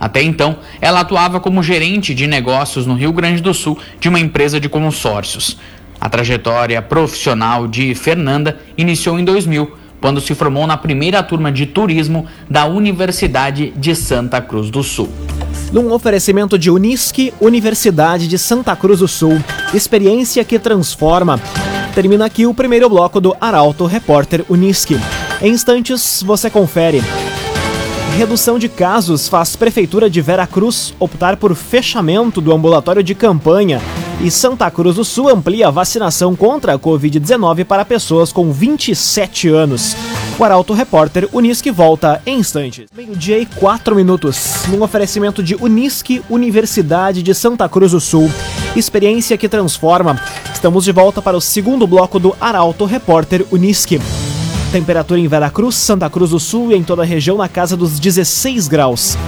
Até 0.00 0.22
então, 0.22 0.56
ela 0.80 1.00
atuava 1.00 1.40
como 1.40 1.62
gerente 1.62 2.14
de 2.14 2.26
negócios 2.26 2.86
no 2.86 2.94
Rio 2.94 3.12
Grande 3.12 3.42
do 3.42 3.52
Sul 3.52 3.78
de 4.00 4.08
uma 4.08 4.20
empresa 4.20 4.58
de 4.58 4.68
consórcios. 4.68 5.58
A 6.00 6.08
trajetória 6.08 6.80
profissional 6.82 7.66
de 7.66 7.94
Fernanda 7.94 8.58
iniciou 8.76 9.18
em 9.18 9.24
2000, 9.24 9.70
quando 10.00 10.20
se 10.20 10.34
formou 10.34 10.66
na 10.66 10.76
primeira 10.76 11.22
turma 11.22 11.50
de 11.50 11.66
turismo 11.66 12.26
da 12.48 12.66
Universidade 12.66 13.72
de 13.76 13.94
Santa 13.94 14.40
Cruz 14.40 14.70
do 14.70 14.82
Sul. 14.82 15.08
Num 15.72 15.90
oferecimento 15.92 16.58
de 16.58 16.70
Unisque, 16.70 17.32
Universidade 17.40 18.28
de 18.28 18.38
Santa 18.38 18.76
Cruz 18.76 19.00
do 19.00 19.08
Sul, 19.08 19.42
experiência 19.74 20.44
que 20.44 20.58
transforma. 20.58 21.40
Termina 21.96 22.26
aqui 22.26 22.44
o 22.44 22.52
primeiro 22.52 22.90
bloco 22.90 23.22
do 23.22 23.34
Arauto 23.40 23.86
Repórter 23.86 24.44
Unisque. 24.50 25.00
Em 25.40 25.50
instantes, 25.50 26.22
você 26.22 26.50
confere. 26.50 27.02
Redução 28.18 28.58
de 28.58 28.68
casos 28.68 29.30
faz 29.30 29.56
Prefeitura 29.56 30.10
de 30.10 30.20
Vera 30.20 30.46
Cruz 30.46 30.92
optar 31.00 31.38
por 31.38 31.54
fechamento 31.54 32.38
do 32.38 32.52
ambulatório 32.52 33.02
de 33.02 33.14
campanha. 33.14 33.80
E 34.20 34.30
Santa 34.30 34.70
Cruz 34.70 34.96
do 34.96 35.06
Sul 35.06 35.30
amplia 35.30 35.68
a 35.68 35.70
vacinação 35.70 36.36
contra 36.36 36.74
a 36.74 36.78
Covid-19 36.78 37.64
para 37.64 37.82
pessoas 37.82 38.30
com 38.30 38.52
27 38.52 39.48
anos. 39.48 39.96
O 40.38 40.44
Arauto 40.44 40.74
Repórter 40.74 41.26
Unisque 41.32 41.70
volta 41.70 42.20
em 42.26 42.40
instantes. 42.40 42.90
Meio-dia 42.94 43.38
e 43.38 43.46
quatro 43.46 43.96
minutos. 43.96 44.66
Num 44.68 44.82
oferecimento 44.82 45.42
de 45.42 45.54
Unisque, 45.54 46.22
Universidade 46.28 47.22
de 47.22 47.34
Santa 47.34 47.66
Cruz 47.70 47.92
do 47.92 48.00
Sul. 48.00 48.30
Experiência 48.76 49.38
que 49.38 49.48
transforma. 49.48 50.20
Estamos 50.56 50.84
de 50.84 50.90
volta 50.90 51.20
para 51.20 51.36
o 51.36 51.40
segundo 51.40 51.86
bloco 51.86 52.18
do 52.18 52.34
Arauto 52.40 52.86
Repórter 52.86 53.44
Unisque. 53.52 54.00
Temperatura 54.72 55.20
em 55.20 55.28
Veracruz, 55.28 55.74
Santa 55.74 56.08
Cruz 56.08 56.30
do 56.30 56.40
Sul 56.40 56.72
e 56.72 56.74
em 56.74 56.82
toda 56.82 57.02
a 57.02 57.04
região 57.04 57.36
na 57.36 57.46
casa 57.46 57.76
dos 57.76 58.00
16 58.00 58.66
graus. 58.66 59.18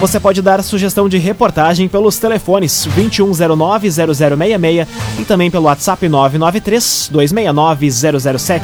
Você 0.00 0.18
pode 0.18 0.42
dar 0.42 0.60
sugestão 0.60 1.08
de 1.08 1.18
reportagem 1.18 1.88
pelos 1.88 2.18
telefones 2.18 2.88
2109-0066 2.98 4.88
e 5.20 5.24
também 5.24 5.52
pelo 5.52 5.66
WhatsApp 5.66 6.04
993-269-007. 6.08 8.62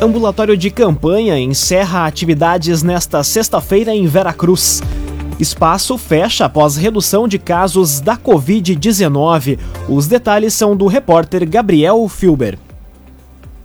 Ambulatório 0.00 0.56
de 0.56 0.70
campanha 0.70 1.36
encerra 1.40 2.06
atividades 2.06 2.84
nesta 2.84 3.24
sexta-feira 3.24 3.92
em 3.92 4.06
Veracruz. 4.06 4.80
Espaço 5.40 5.98
fecha 5.98 6.44
após 6.44 6.76
redução 6.76 7.26
de 7.26 7.36
casos 7.36 7.98
da 7.98 8.16
Covid-19. 8.16 9.58
Os 9.88 10.06
detalhes 10.06 10.54
são 10.54 10.76
do 10.76 10.86
repórter 10.86 11.48
Gabriel 11.50 12.08
Filber. 12.08 12.56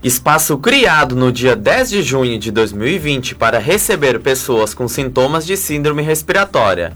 Espaço 0.04 0.58
criado 0.58 1.16
no 1.16 1.32
dia 1.32 1.56
10 1.56 1.92
de 1.92 2.02
junho 2.02 2.40
de 2.40 2.50
2020 2.50 3.36
para 3.36 3.60
receber 3.60 4.20
pessoas 4.20 4.74
com 4.74 4.88
sintomas 4.88 5.46
de 5.46 5.56
síndrome 5.56 6.02
respiratória. 6.02 6.94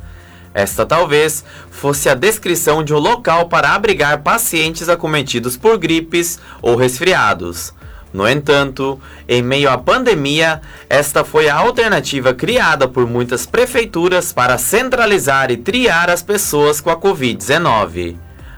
Esta 0.52 0.84
talvez 0.84 1.46
fosse 1.70 2.10
a 2.10 2.16
descrição 2.16 2.84
de 2.84 2.92
um 2.92 2.98
local 2.98 3.48
para 3.48 3.76
abrigar 3.76 4.24
pacientes 4.24 4.90
acometidos 4.90 5.56
por 5.56 5.78
gripes 5.78 6.40
ou 6.60 6.76
resfriados. 6.76 7.72
No 8.18 8.28
entanto, 8.28 9.00
em 9.30 9.44
meio 9.44 9.70
à 9.70 9.78
pandemia, 9.78 10.60
esta 10.90 11.24
foi 11.24 11.50
a 11.50 11.56
alternativa 11.56 12.34
criada 12.34 12.88
por 12.88 13.06
muitas 13.06 13.46
prefeituras 13.46 14.34
para 14.34 14.58
centralizar 14.58 15.52
e 15.52 15.58
triar 15.58 16.10
as 16.10 16.24
pessoas 16.24 16.82
com 16.82 16.90
a 16.90 16.98
Covid-19. 16.98 18.16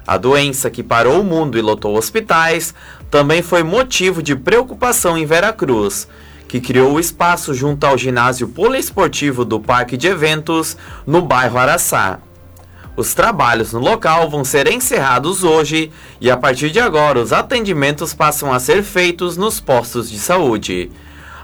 A 0.08 0.16
doença 0.16 0.70
que 0.70 0.82
parou 0.82 1.20
o 1.20 1.26
mundo 1.26 1.58
e 1.58 1.62
lotou 1.62 1.98
hospitais 1.98 2.74
também 3.12 3.42
foi 3.42 3.62
motivo 3.62 4.24
de 4.24 4.34
preocupação 4.34 5.18
em 5.18 5.26
Veracruz, 5.26 6.08
que 6.48 6.62
criou 6.62 6.94
o 6.94 7.00
espaço 7.00 7.54
junto 7.54 7.84
ao 7.86 7.98
ginásio 7.98 8.48
poliesportivo 8.48 9.44
do 9.44 9.60
Parque 9.60 9.98
de 9.98 10.08
Eventos, 10.08 10.78
no 11.06 11.22
bairro 11.22 11.58
Araçá. 11.58 12.20
Os 13.00 13.14
trabalhos 13.14 13.72
no 13.72 13.80
local 13.80 14.30
vão 14.30 14.44
ser 14.44 14.68
encerrados 14.70 15.42
hoje 15.42 15.90
e 16.20 16.30
a 16.30 16.36
partir 16.36 16.70
de 16.70 16.82
agora 16.82 17.18
os 17.18 17.32
atendimentos 17.32 18.14
passam 18.14 18.52
a 18.52 18.60
ser 18.60 18.84
feitos 18.84 19.38
nos 19.38 19.62
postos 19.62 20.12
de 20.12 20.20
saúde. 20.20 20.92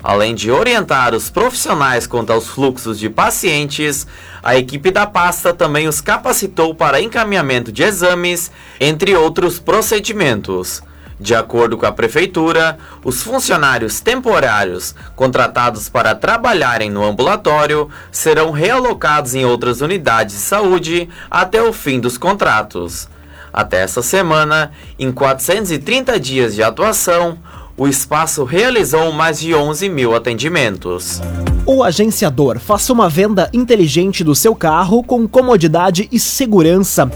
Além 0.04 0.36
de 0.36 0.52
orientar 0.52 1.16
os 1.16 1.30
profissionais 1.30 2.06
quanto 2.06 2.34
aos 2.34 2.46
fluxos 2.46 3.00
de 3.00 3.10
pacientes, 3.10 4.06
a 4.44 4.58
equipe 4.58 4.92
da 4.92 5.08
pasta 5.08 5.54
também 5.54 5.88
os 5.88 6.02
capacitou 6.02 6.76
para 6.76 7.00
encaminhamento 7.00 7.72
de 7.72 7.84
exames, 7.84 8.52
entre 8.78 9.16
outros 9.16 9.58
procedimentos. 9.58 10.84
De 11.20 11.34
acordo 11.34 11.78
com 11.78 11.86
a 11.86 11.92
Prefeitura, 11.92 12.78
os 13.04 13.24
funcionários 13.24 14.02
temporários 14.02 14.94
contratados 15.16 15.88
para 15.88 16.14
trabalharem 16.14 16.90
no 16.90 17.06
ambulatório 17.06 17.90
serão 18.12 18.52
realocados 18.52 19.34
em 19.34 19.46
outras 19.46 19.80
unidades 19.82 20.36
de 20.36 20.42
saúde 20.42 21.10
até 21.32 21.62
o 21.62 21.72
fim 21.72 22.00
dos 22.00 22.18
contratos. 22.18 23.08
Até 23.54 23.82
essa 23.82 24.02
semana, 24.02 24.72
em 25.00 25.10
430 25.14 26.20
dias 26.20 26.54
de 26.54 26.62
atuação, 26.62 27.38
o 27.78 27.88
espaço 27.88 28.44
realizou 28.44 29.14
mais 29.14 29.40
de 29.40 29.56
11 29.56 29.88
mil 29.88 30.14
atendimentos. 30.14 31.22
O 31.66 31.82
agenciador 31.82 32.60
faça 32.60 32.92
uma 32.92 33.10
venda 33.10 33.50
inteligente 33.54 34.24
do 34.24 34.36
seu 34.36 34.54
carro 34.54 35.02
com 35.02 35.26
comodidade 35.28 36.08
e 36.12 36.20
segurança. 36.20 37.10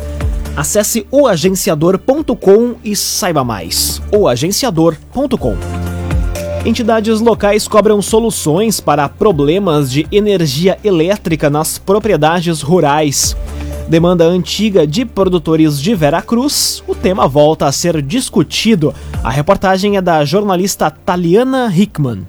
Acesse 0.60 1.08
oagenciador.com 1.10 2.76
e 2.84 2.94
saiba 2.94 3.46
mais. 3.46 4.02
oagenciador.com 4.12 5.56
Entidades 6.66 7.22
locais 7.22 7.66
cobram 7.66 8.02
soluções 8.02 8.82
para 8.82 9.08
problemas 9.08 9.90
de 9.90 10.06
energia 10.12 10.78
elétrica 10.84 11.50
nas 11.50 11.78
propriedades 11.78 12.62
rurais. 12.62 13.38
Demanda 13.88 14.26
antiga 14.26 14.86
de 14.86 15.06
produtores 15.06 15.80
de 15.80 15.96
Veracruz, 15.96 16.84
o 16.86 16.94
tema 16.94 17.26
volta 17.26 17.66
a 17.66 17.72
ser 17.72 18.02
discutido. 18.02 18.94
A 19.24 19.30
reportagem 19.30 19.96
é 19.96 20.02
da 20.02 20.26
jornalista 20.26 20.92
Taliana 20.92 21.74
Hickman. 21.74 22.28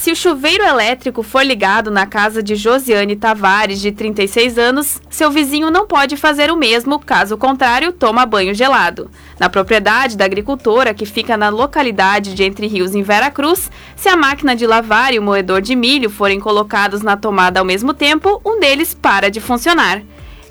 Se 0.00 0.10
o 0.10 0.16
chuveiro 0.16 0.64
elétrico 0.64 1.22
for 1.22 1.44
ligado 1.44 1.90
na 1.90 2.06
casa 2.06 2.42
de 2.42 2.56
Josiane 2.56 3.16
Tavares, 3.16 3.82
de 3.82 3.92
36 3.92 4.56
anos, 4.56 4.98
seu 5.10 5.30
vizinho 5.30 5.70
não 5.70 5.86
pode 5.86 6.16
fazer 6.16 6.50
o 6.50 6.56
mesmo, 6.56 6.98
caso 6.98 7.36
contrário, 7.36 7.92
toma 7.92 8.24
banho 8.24 8.54
gelado. 8.54 9.10
Na 9.38 9.50
propriedade 9.50 10.16
da 10.16 10.24
agricultora, 10.24 10.94
que 10.94 11.04
fica 11.04 11.36
na 11.36 11.50
localidade 11.50 12.32
de 12.32 12.42
Entre 12.42 12.66
Rios, 12.66 12.94
em 12.94 13.02
Veracruz, 13.02 13.70
se 13.94 14.08
a 14.08 14.16
máquina 14.16 14.56
de 14.56 14.66
lavar 14.66 15.12
e 15.12 15.18
o 15.18 15.22
moedor 15.22 15.60
de 15.60 15.76
milho 15.76 16.08
forem 16.08 16.40
colocados 16.40 17.02
na 17.02 17.14
tomada 17.14 17.60
ao 17.60 17.66
mesmo 17.66 17.92
tempo, 17.92 18.40
um 18.42 18.58
deles 18.58 18.94
para 18.94 19.30
de 19.30 19.38
funcionar. 19.38 20.00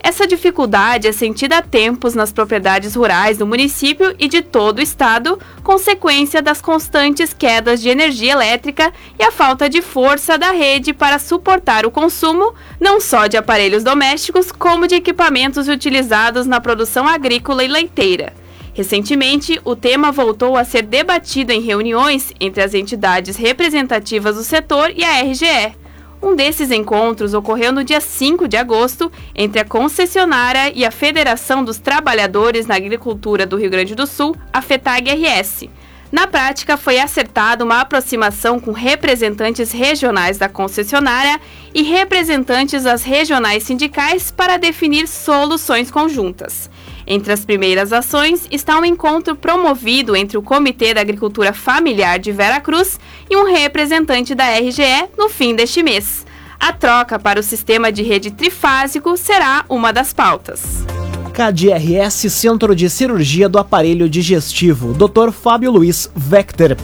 Essa 0.01 0.25
dificuldade 0.25 1.07
é 1.07 1.11
sentida 1.11 1.57
há 1.57 1.61
tempos 1.61 2.15
nas 2.15 2.31
propriedades 2.31 2.95
rurais 2.95 3.37
do 3.37 3.45
município 3.45 4.15
e 4.17 4.29
de 4.29 4.41
todo 4.41 4.79
o 4.79 4.81
estado, 4.81 5.37
consequência 5.61 6.41
das 6.41 6.61
constantes 6.61 7.33
quedas 7.33 7.81
de 7.81 7.89
energia 7.89 8.31
elétrica 8.31 8.93
e 9.19 9.23
a 9.23 9.31
falta 9.31 9.69
de 9.69 9.81
força 9.81 10.37
da 10.37 10.51
rede 10.51 10.93
para 10.93 11.19
suportar 11.19 11.85
o 11.85 11.91
consumo, 11.91 12.53
não 12.79 13.01
só 13.01 13.27
de 13.27 13.35
aparelhos 13.35 13.83
domésticos, 13.83 14.51
como 14.51 14.87
de 14.87 14.95
equipamentos 14.95 15.67
utilizados 15.67 16.47
na 16.47 16.61
produção 16.61 17.05
agrícola 17.05 17.63
e 17.63 17.67
leiteira. 17.67 18.33
Recentemente, 18.73 19.59
o 19.65 19.75
tema 19.75 20.11
voltou 20.11 20.55
a 20.55 20.63
ser 20.63 20.83
debatido 20.83 21.51
em 21.51 21.59
reuniões 21.59 22.33
entre 22.39 22.63
as 22.63 22.73
entidades 22.73 23.35
representativas 23.35 24.37
do 24.37 24.43
setor 24.43 24.93
e 24.95 25.03
a 25.03 25.21
RGE. 25.21 25.75
Um 26.21 26.35
desses 26.35 26.69
encontros 26.69 27.33
ocorreu 27.33 27.71
no 27.71 27.83
dia 27.83 28.01
5 28.01 28.45
de 28.45 28.57
agosto 28.57 29.09
entre 29.33 29.61
a 29.61 29.65
concessionária 29.65 30.71
e 30.75 30.83
a 30.83 30.91
Federação 30.91 31.63
dos 31.63 31.77
Trabalhadores 31.77 32.67
na 32.67 32.75
Agricultura 32.75 33.45
do 33.45 33.55
Rio 33.55 33.69
Grande 33.69 33.95
do 33.95 34.05
Sul, 34.05 34.35
a 34.51 34.61
FETAG-RS. 34.61 35.69
Na 36.11 36.27
prática, 36.27 36.75
foi 36.75 36.99
acertada 36.99 37.63
uma 37.63 37.79
aproximação 37.79 38.59
com 38.59 38.71
representantes 38.71 39.71
regionais 39.71 40.37
da 40.37 40.49
concessionária 40.49 41.39
e 41.73 41.83
representantes 41.83 42.83
das 42.83 43.03
regionais 43.03 43.63
sindicais 43.63 44.29
para 44.29 44.57
definir 44.57 45.07
soluções 45.07 45.89
conjuntas. 45.89 46.69
Entre 47.11 47.33
as 47.33 47.43
primeiras 47.43 47.91
ações 47.91 48.47
está 48.51 48.79
um 48.79 48.85
encontro 48.85 49.35
promovido 49.35 50.15
entre 50.15 50.37
o 50.37 50.43
Comitê 50.43 50.93
da 50.93 51.01
Agricultura 51.01 51.51
Familiar 51.51 52.19
de 52.19 52.31
Veracruz 52.31 52.99
e 53.27 53.35
um 53.35 53.45
representante 53.51 54.35
da 54.35 54.45
RGE 54.59 55.09
no 55.17 55.27
fim 55.27 55.55
deste 55.55 55.81
mês. 55.81 56.23
A 56.59 56.71
troca 56.71 57.17
para 57.17 57.39
o 57.39 57.43
sistema 57.43 57.91
de 57.91 58.03
rede 58.03 58.29
trifásico 58.29 59.17
será 59.17 59.65
uma 59.67 59.91
das 59.91 60.13
pautas. 60.13 60.85
KDRS 61.33 62.29
Centro 62.29 62.75
de 62.75 62.87
Cirurgia 62.89 63.49
do 63.49 63.57
Aparelho 63.57 64.07
Digestivo, 64.07 64.93
Dr. 64.93 65.31
Fábio 65.31 65.71
Luiz 65.71 66.11
Vector. 66.15 66.77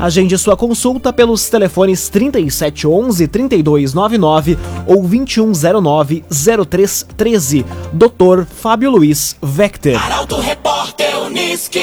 Agende 0.00 0.38
sua 0.38 0.56
consulta 0.56 1.12
pelos 1.12 1.48
telefones 1.48 2.08
3711 2.08 3.26
3299 3.26 4.56
ou 4.86 5.02
2109 5.02 6.24
0313. 6.30 7.64
Dr. 7.92 8.44
Fábio 8.44 8.92
Luiz 8.92 9.36
Vector. 9.42 9.96
Arauto 9.96 10.36
Repórter 10.38 11.18
Uniski. 11.24 11.82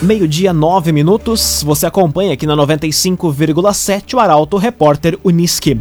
Meio-dia, 0.00 0.52
nove 0.52 0.92
minutos. 0.92 1.64
Você 1.66 1.86
acompanha 1.86 2.34
aqui 2.34 2.46
na 2.46 2.56
95,7 2.56 4.14
o 4.14 4.20
Arauto 4.20 4.56
Repórter 4.56 5.18
Uniski. 5.24 5.80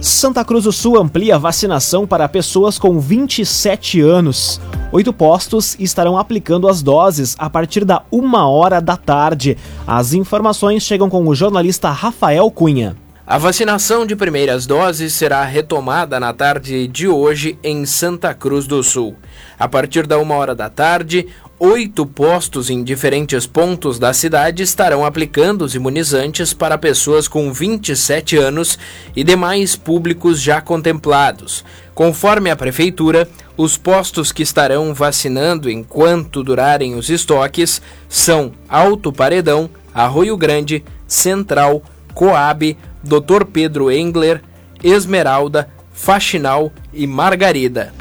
Santa 0.00 0.44
Cruz 0.44 0.62
do 0.62 0.72
Sul 0.72 0.96
amplia 0.96 1.34
a 1.34 1.38
vacinação 1.38 2.06
para 2.06 2.28
pessoas 2.28 2.78
com 2.78 3.00
27 3.00 4.00
anos. 4.00 4.60
Oito 4.92 5.12
postos 5.12 5.76
estarão 5.80 6.16
aplicando 6.16 6.68
as 6.68 6.82
doses 6.82 7.34
a 7.36 7.50
partir 7.50 7.84
da 7.84 8.02
uma 8.10 8.48
hora 8.48 8.80
da 8.80 8.96
tarde. 8.96 9.58
As 9.84 10.12
informações 10.12 10.84
chegam 10.84 11.10
com 11.10 11.26
o 11.26 11.34
jornalista 11.34 11.90
Rafael 11.90 12.48
Cunha. 12.48 12.96
A 13.26 13.36
vacinação 13.36 14.06
de 14.06 14.16
primeiras 14.16 14.66
doses 14.66 15.12
será 15.12 15.44
retomada 15.44 16.18
na 16.18 16.32
tarde 16.32 16.86
de 16.86 17.06
hoje 17.06 17.58
em 17.62 17.84
Santa 17.84 18.32
Cruz 18.32 18.66
do 18.66 18.82
Sul. 18.82 19.16
A 19.58 19.68
partir 19.68 20.06
da 20.06 20.18
uma 20.18 20.34
hora 20.36 20.54
da 20.54 20.70
tarde, 20.70 21.26
oito 21.60 22.06
postos 22.06 22.70
em 22.70 22.84
diferentes 22.84 23.44
pontos 23.44 23.98
da 23.98 24.12
cidade 24.12 24.62
estarão 24.62 25.04
aplicando 25.04 25.62
os 25.62 25.74
imunizantes 25.74 26.52
para 26.52 26.78
pessoas 26.78 27.26
com 27.26 27.52
27 27.52 28.36
anos 28.36 28.78
e 29.16 29.24
demais 29.24 29.74
públicos 29.74 30.40
já 30.40 30.60
contemplados. 30.60 31.64
Conforme 31.94 32.48
a 32.50 32.56
Prefeitura, 32.56 33.28
os 33.56 33.76
postos 33.76 34.30
que 34.30 34.42
estarão 34.42 34.94
vacinando 34.94 35.68
enquanto 35.68 36.44
durarem 36.44 36.94
os 36.94 37.10
estoques 37.10 37.82
são 38.08 38.52
Alto 38.68 39.12
Paredão, 39.12 39.68
Arroio 39.92 40.36
Grande, 40.36 40.84
Central, 41.08 41.82
Coab, 42.14 42.76
Dr. 43.02 43.44
Pedro 43.52 43.90
Engler, 43.90 44.42
Esmeralda, 44.82 45.68
Faxinal 45.92 46.72
e 46.94 47.04
Margarida. 47.04 47.92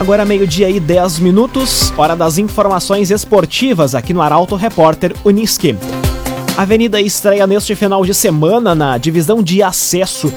Agora 0.01 0.25
meio-dia 0.25 0.69
e 0.69 0.81
10 0.81 1.21
minutos, 1.21 1.93
hora 1.97 2.17
das 2.17 2.37
informações 2.37 3.13
esportivas 3.13 3.95
aqui 3.95 4.13
no 4.13 4.21
Arauto 4.21 4.57
Repórter 4.57 5.15
Uniski. 5.25 5.77
Avenida 6.57 7.01
estreia 7.01 7.47
neste 7.47 7.77
final 7.77 8.05
de 8.05 8.13
semana 8.13 8.75
na 8.75 8.99
divisão 8.99 9.41
de 9.43 9.63
acesso. 9.63 10.33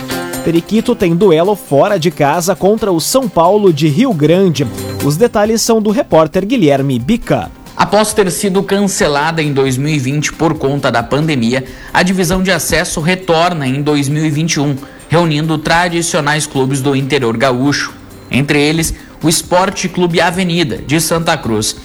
Periquito 0.49 0.95
tem 0.95 1.15
duelo 1.15 1.55
fora 1.55 1.99
de 1.99 2.09
casa 2.09 2.55
contra 2.55 2.91
o 2.91 2.99
São 2.99 3.29
Paulo 3.29 3.71
de 3.71 3.87
Rio 3.87 4.11
Grande. 4.11 4.65
Os 5.05 5.15
detalhes 5.15 5.61
são 5.61 5.79
do 5.79 5.91
repórter 5.91 6.43
Guilherme 6.43 6.97
Bica. 6.97 7.51
Após 7.77 8.15
ter 8.15 8.31
sido 8.31 8.63
cancelada 8.63 9.43
em 9.43 9.53
2020 9.53 10.33
por 10.33 10.55
conta 10.57 10.91
da 10.91 11.03
pandemia, 11.03 11.63
a 11.93 12.01
divisão 12.01 12.41
de 12.41 12.49
acesso 12.49 12.99
retorna 12.99 13.67
em 13.67 13.83
2021, 13.83 14.75
reunindo 15.07 15.55
tradicionais 15.59 16.47
clubes 16.47 16.81
do 16.81 16.95
interior 16.95 17.37
gaúcho, 17.37 17.93
entre 18.31 18.59
eles 18.59 18.95
o 19.21 19.29
Esporte 19.29 19.87
Clube 19.87 20.19
Avenida 20.19 20.77
de 20.79 20.99
Santa 20.99 21.37
Cruz. 21.37 21.75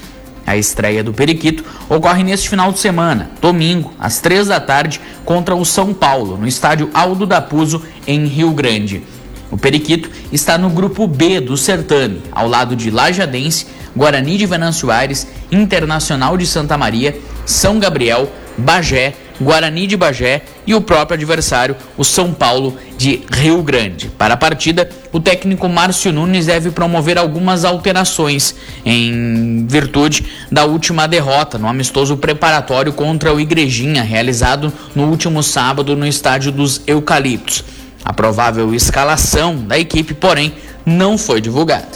A 0.46 0.56
estreia 0.56 1.02
do 1.02 1.12
Periquito 1.12 1.64
ocorre 1.88 2.22
neste 2.22 2.48
final 2.48 2.70
de 2.70 2.78
semana, 2.78 3.30
domingo, 3.40 3.92
às 3.98 4.20
três 4.20 4.48
da 4.48 4.60
tarde, 4.60 5.00
contra 5.24 5.54
o 5.54 5.64
São 5.64 5.94
Paulo, 5.94 6.36
no 6.36 6.46
estádio 6.46 6.90
Aldo 6.92 7.24
da 7.24 7.40
Puzo, 7.40 7.82
em 8.06 8.26
Rio 8.26 8.50
Grande. 8.50 9.02
O 9.50 9.56
Periquito 9.56 10.10
está 10.32 10.58
no 10.58 10.68
grupo 10.68 11.06
B 11.06 11.40
do 11.40 11.56
certame, 11.56 12.20
ao 12.32 12.48
lado 12.48 12.76
de 12.76 12.90
Lajadense, 12.90 13.66
Guarani 13.96 14.36
de 14.36 14.46
Venâncio 14.46 14.90
Aires, 14.90 15.26
Internacional 15.50 16.36
de 16.36 16.46
Santa 16.46 16.76
Maria, 16.76 17.16
São 17.46 17.78
Gabriel, 17.78 18.30
Bagé, 18.58 19.14
Guarani 19.40 19.86
de 19.86 19.96
Bagé 19.96 20.42
e 20.66 20.74
o 20.74 20.80
próprio 20.80 21.16
adversário, 21.16 21.76
o 21.96 22.04
São 22.04 22.32
Paulo 22.32 22.76
de 22.96 23.22
Rio 23.30 23.62
Grande. 23.62 24.08
Para 24.08 24.34
a 24.34 24.36
partida, 24.36 24.88
o 25.12 25.20
técnico 25.20 25.68
Márcio 25.68 26.12
Nunes 26.12 26.46
deve 26.46 26.70
promover 26.70 27.18
algumas 27.18 27.64
alterações 27.64 28.54
em 28.84 29.66
virtude 29.68 30.26
da 30.50 30.64
última 30.64 31.06
derrota 31.06 31.58
no 31.58 31.68
amistoso 31.68 32.16
preparatório 32.16 32.92
contra 32.92 33.32
o 33.34 33.40
Igrejinha, 33.40 34.02
realizado 34.02 34.72
no 34.94 35.04
último 35.04 35.42
sábado 35.42 35.96
no 35.96 36.06
estádio 36.06 36.52
dos 36.52 36.80
Eucaliptos. 36.86 37.64
A 38.04 38.12
provável 38.12 38.74
escalação 38.74 39.56
da 39.56 39.78
equipe, 39.78 40.12
porém, 40.12 40.54
não 40.84 41.16
foi 41.16 41.40
divulgada. 41.40 41.88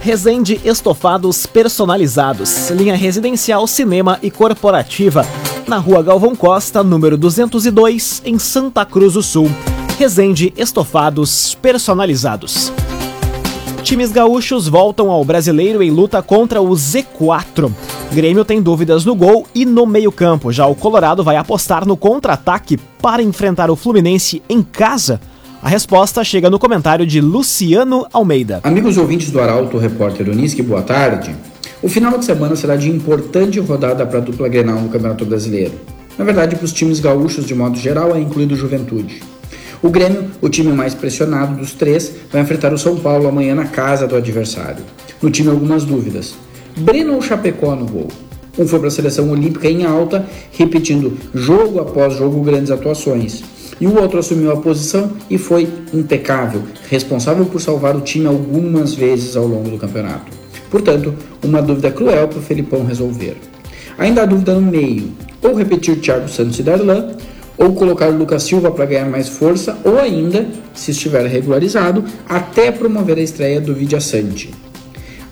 Resende 0.00 0.60
Estofados 0.64 1.46
Personalizados, 1.46 2.70
linha 2.70 2.96
residencial, 2.96 3.66
cinema 3.66 4.18
e 4.22 4.30
corporativa. 4.30 5.26
Na 5.68 5.76
rua 5.76 6.02
Galvão 6.02 6.34
Costa, 6.34 6.82
número 6.82 7.18
202, 7.18 8.22
em 8.24 8.38
Santa 8.38 8.86
Cruz 8.86 9.12
do 9.12 9.22
Sul. 9.22 9.50
Resende 9.98 10.50
Estofados 10.56 11.54
Personalizados. 11.60 12.72
Times 13.82 14.10
gaúchos 14.10 14.66
voltam 14.66 15.10
ao 15.10 15.22
brasileiro 15.26 15.82
em 15.82 15.90
luta 15.90 16.22
contra 16.22 16.62
o 16.62 16.70
Z4. 16.70 17.70
Grêmio 18.14 18.46
tem 18.46 18.62
dúvidas 18.62 19.04
no 19.04 19.14
gol 19.14 19.46
e 19.54 19.66
no 19.66 19.84
meio-campo. 19.84 20.50
Já 20.50 20.66
o 20.66 20.74
Colorado 20.74 21.22
vai 21.22 21.36
apostar 21.36 21.86
no 21.86 21.98
contra-ataque 21.98 22.78
para 23.02 23.22
enfrentar 23.22 23.70
o 23.70 23.76
Fluminense 23.76 24.42
em 24.48 24.62
casa 24.62 25.20
a 25.60 25.68
resposta 25.68 26.22
chega 26.22 26.48
no 26.48 26.56
comentário 26.56 27.04
de 27.04 27.20
Luciano 27.20 28.06
Almeida. 28.12 28.60
Amigos 28.62 28.96
ouvintes 28.96 29.32
do 29.32 29.40
Arauto, 29.40 29.76
repórter 29.76 30.28
Unisque, 30.28 30.62
boa 30.62 30.82
tarde. 30.82 31.34
O 31.80 31.88
final 31.88 32.18
de 32.18 32.24
semana 32.24 32.56
será 32.56 32.74
de 32.74 32.90
importante 32.90 33.60
rodada 33.60 34.04
para 34.04 34.18
a 34.18 34.20
dupla 34.20 34.48
Grenal 34.48 34.80
no 34.80 34.88
Campeonato 34.88 35.24
Brasileiro. 35.24 35.74
Na 36.18 36.24
verdade, 36.24 36.56
para 36.56 36.64
os 36.64 36.72
times 36.72 36.98
gaúchos 36.98 37.46
de 37.46 37.54
modo 37.54 37.78
geral, 37.78 38.16
é 38.16 38.20
incluído 38.20 38.56
Juventude. 38.56 39.22
O 39.80 39.88
Grêmio, 39.88 40.28
o 40.42 40.48
time 40.48 40.72
mais 40.72 40.92
pressionado 40.92 41.54
dos 41.54 41.72
três, 41.72 42.12
vai 42.32 42.42
enfrentar 42.42 42.72
o 42.74 42.78
São 42.78 42.96
Paulo 42.96 43.28
amanhã 43.28 43.54
na 43.54 43.66
casa 43.66 44.08
do 44.08 44.16
adversário. 44.16 44.82
No 45.22 45.30
time, 45.30 45.50
algumas 45.50 45.84
dúvidas. 45.84 46.34
Breno 46.78 47.14
ou 47.14 47.22
Chapecó 47.22 47.76
no 47.76 47.86
gol? 47.86 48.08
Um 48.58 48.66
foi 48.66 48.80
para 48.80 48.88
a 48.88 48.90
seleção 48.90 49.30
olímpica 49.30 49.68
em 49.68 49.84
alta, 49.84 50.26
repetindo 50.50 51.16
jogo 51.32 51.78
após 51.78 52.14
jogo 52.14 52.42
grandes 52.42 52.72
atuações 52.72 53.44
e 53.80 53.86
o 53.86 54.00
outro 54.00 54.18
assumiu 54.18 54.50
a 54.50 54.56
posição 54.56 55.12
e 55.30 55.38
foi 55.38 55.68
impecável, 55.94 56.62
responsável 56.90 57.44
por 57.44 57.60
salvar 57.60 57.96
o 57.96 58.00
time 58.00 58.26
algumas 58.26 58.94
vezes 58.94 59.36
ao 59.36 59.46
longo 59.46 59.70
do 59.70 59.78
campeonato. 59.78 60.47
Portanto, 60.70 61.14
uma 61.42 61.62
dúvida 61.62 61.90
cruel 61.90 62.28
para 62.28 62.38
o 62.38 62.42
Felipão 62.42 62.84
resolver. 62.84 63.36
Ainda 63.96 64.22
há 64.22 64.26
dúvida 64.26 64.54
no 64.54 64.60
meio, 64.60 65.12
ou 65.42 65.54
repetir 65.54 66.00
Thiago 66.00 66.28
Santos 66.28 66.58
e 66.58 66.62
Darlan, 66.62 67.16
ou 67.56 67.72
colocar 67.74 68.06
Lucas 68.08 68.44
Silva 68.44 68.70
para 68.70 68.86
ganhar 68.86 69.06
mais 69.10 69.28
força, 69.28 69.76
ou 69.84 69.98
ainda, 69.98 70.46
se 70.74 70.92
estiver 70.92 71.26
regularizado, 71.26 72.04
até 72.28 72.70
promover 72.70 73.18
a 73.18 73.22
estreia 73.22 73.60
do 73.60 73.74
Vidia 73.74 74.00
Sante. 74.00 74.50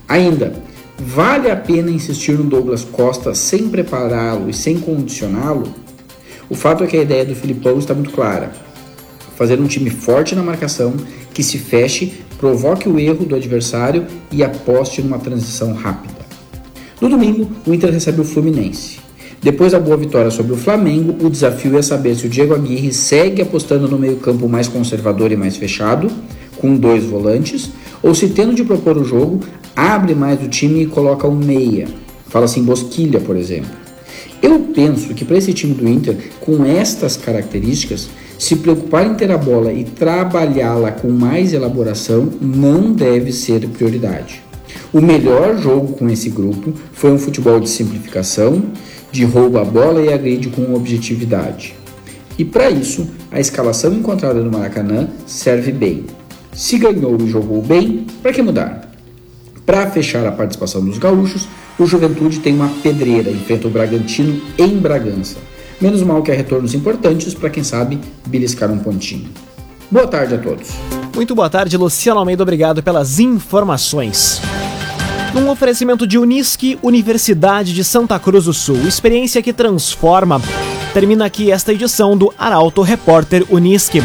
Ainda, 0.09 0.53
vale 0.99 1.51
a 1.51 1.57
pena 1.57 1.90
insistir 1.90 2.33
no 2.33 2.44
Douglas 2.44 2.83
Costa 2.85 3.35
sem 3.35 3.68
prepará-lo 3.68 4.51
e 4.51 4.53
sem 4.53 4.79
condicioná-lo? 4.79 5.72
O 6.49 6.55
fato 6.55 6.83
é 6.85 6.87
que 6.87 6.96
a 6.96 7.03
ideia 7.03 7.25
do 7.25 7.35
Filipão 7.35 7.79
está 7.79 7.94
muito 7.94 8.11
clara. 8.11 8.51
Fazer 9.37 9.61
um 9.61 9.66
time 9.66 9.90
forte 9.90 10.35
na 10.35 10.42
marcação, 10.42 10.94
que 11.35 11.42
se 11.42 11.59
feche, 11.59 12.14
provoque 12.38 12.88
o 12.88 12.99
erro 12.99 13.25
do 13.25 13.35
adversário 13.35 14.07
e 14.31 14.42
aposte 14.42 15.03
numa 15.03 15.18
transição 15.18 15.72
rápida. 15.72 16.14
No 17.01 17.09
domingo, 17.09 17.49
o 17.66 17.75
Inter 17.75 17.92
recebe 17.92 18.20
o 18.20 18.25
Fluminense. 18.25 18.99
Depois 19.42 19.72
da 19.72 19.79
boa 19.79 19.96
vitória 19.96 20.31
sobre 20.31 20.55
o 20.55 20.57
Flamengo, 20.57 21.14
o 21.25 21.31
desafio 21.31 21.77
é 21.79 21.83
saber 21.83 22.16
se 22.16 22.27
o 22.27 22.29
Diego 22.29 22.55
Aguirre 22.55 22.92
segue 22.92 23.42
apostando 23.42 23.87
no 23.87 23.99
meio-campo 23.99 24.49
mais 24.49 24.66
conservador 24.66 25.31
e 25.31 25.37
mais 25.37 25.57
fechado, 25.57 26.11
com 26.57 26.75
dois 26.75 27.05
volantes, 27.05 27.70
ou 28.03 28.14
se 28.14 28.29
tendo 28.29 28.55
de 28.55 28.64
propor 28.64 28.96
o 28.96 29.05
jogo, 29.05 29.40
abre 29.75 30.14
mais 30.14 30.42
o 30.42 30.49
time 30.49 30.83
e 30.83 30.87
coloca 30.87 31.29
um 31.29 31.37
meia. 31.37 31.87
Fala-se 32.29 32.59
em 32.59 32.62
Bosquilha, 32.64 33.20
por 33.20 33.37
exemplo. 33.37 33.70
Eu 34.42 34.59
penso 34.75 35.14
que 35.14 35.25
para 35.25 35.38
esse 35.38 35.53
time 35.53 35.75
do 35.75 35.88
Inter, 35.88 36.16
com 36.40 36.64
estas 36.64 37.16
características, 37.16 38.09
se 38.38 38.57
preocupar 38.57 39.07
em 39.07 39.14
ter 39.14 39.31
a 39.31 39.38
bola 39.38 39.72
e 39.72 39.85
trabalhá-la 39.85 40.92
com 40.92 41.09
mais 41.09 41.53
elaboração 41.53 42.29
não 42.40 42.92
deve 42.92 43.33
ser 43.33 43.66
prioridade. 43.68 44.42
O 44.92 45.01
melhor 45.01 45.57
jogo 45.57 45.94
com 45.94 46.09
esse 46.09 46.31
grupo 46.31 46.72
foi 46.92 47.11
um 47.12 47.18
futebol 47.18 47.59
de 47.61 47.68
simplificação, 47.68 48.62
de 49.11 49.25
roubo 49.25 49.59
a 49.59 49.64
bola 49.64 50.03
e 50.03 50.12
agride 50.12 50.49
com 50.49 50.75
objetividade. 50.75 51.75
E 52.38 52.44
para 52.44 52.70
isso, 52.70 53.09
a 53.31 53.40
escalação 53.40 53.92
encontrada 53.94 54.40
no 54.40 54.51
Maracanã 54.51 55.09
serve 55.27 55.72
bem. 55.72 56.05
Se 56.53 56.79
ganhou 56.79 57.16
e 57.20 57.29
jogou 57.29 57.62
bem, 57.62 58.07
para 58.22 58.33
que 58.33 58.42
mudar? 58.42 58.90
Para 59.64 59.90
fechar 59.90 60.27
a 60.27 60.33
participação 60.33 60.85
dos 60.85 60.99
gaúchos, 60.99 61.49
o 61.79 61.87
Juventude 61.87 62.40
tem 62.40 62.55
uma 62.55 62.68
pedreira, 62.83 63.31
enfrenta 63.31 63.66
o 63.66 63.70
Bragantino 63.70 64.40
em 64.59 64.77
Bragança. 64.77 65.37
Menos 65.81 66.03
mal 66.03 66.23
que 66.23 66.31
há 66.31 66.35
retornos 66.35 66.75
importantes 66.75 67.35
para 67.35 67.51
quem 67.51 67.62
sabe 67.62 68.01
beliscar 68.27 68.71
um 68.71 68.79
pontinho. 68.79 69.29
Boa 69.91 70.07
tarde 70.07 70.35
a 70.35 70.39
todos. 70.39 70.71
Muito 71.15 71.35
boa 71.35 71.51
tarde, 71.51 71.77
Luciano 71.77 72.19
Almeida. 72.21 72.43
Obrigado 72.43 72.83
pelas 72.83 73.21
informações. 73.21 74.41
Num 75.35 75.51
oferecimento 75.51 76.07
de 76.07 76.19
Unisque, 76.19 76.79
Universidade 76.83 77.75
de 77.75 77.85
Santa 77.85 78.19
Cruz 78.19 78.47
do 78.47 78.55
Sul, 78.55 78.87
experiência 78.87 79.43
que 79.43 79.53
transforma. 79.53 80.41
Termina 80.95 81.27
aqui 81.27 81.51
esta 81.51 81.75
edição 81.75 82.17
do 82.17 82.33
Arauto 82.39 82.81
Repórter 82.81 83.45
Unisque. 83.51 84.03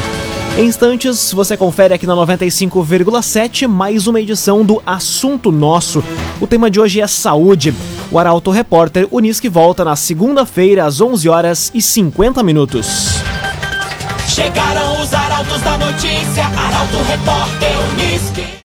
Em 0.58 0.66
instantes, 0.66 1.32
você 1.32 1.56
confere 1.56 1.94
aqui 1.94 2.06
na 2.06 2.14
95,7 2.14 3.66
mais 3.66 4.08
uma 4.08 4.20
edição 4.20 4.66
do 4.66 4.82
Assunto 4.86 5.52
Nosso. 5.54 6.04
O 6.42 6.46
tema 6.46 6.70
de 6.70 6.82
hoje 6.82 7.00
é 7.00 7.08
saúde. 7.08 7.74
O 8.12 8.20
Arauto 8.20 8.52
Repórter 8.52 9.08
Unisque 9.10 9.48
volta 9.48 9.86
na 9.86 9.96
segunda-feira 9.96 10.84
às 10.86 11.00
11 11.00 11.30
horas 11.30 11.72
e 11.74 11.82
50 11.82 12.44
minutos. 12.44 13.22
Chegaram 14.28 15.02
os 15.02 15.14
arautos 15.14 15.62
da 15.62 15.78
notícia, 15.78 16.46
Arauto 16.46 16.98
Repórter 17.08 17.72
Unisque. 17.94 18.52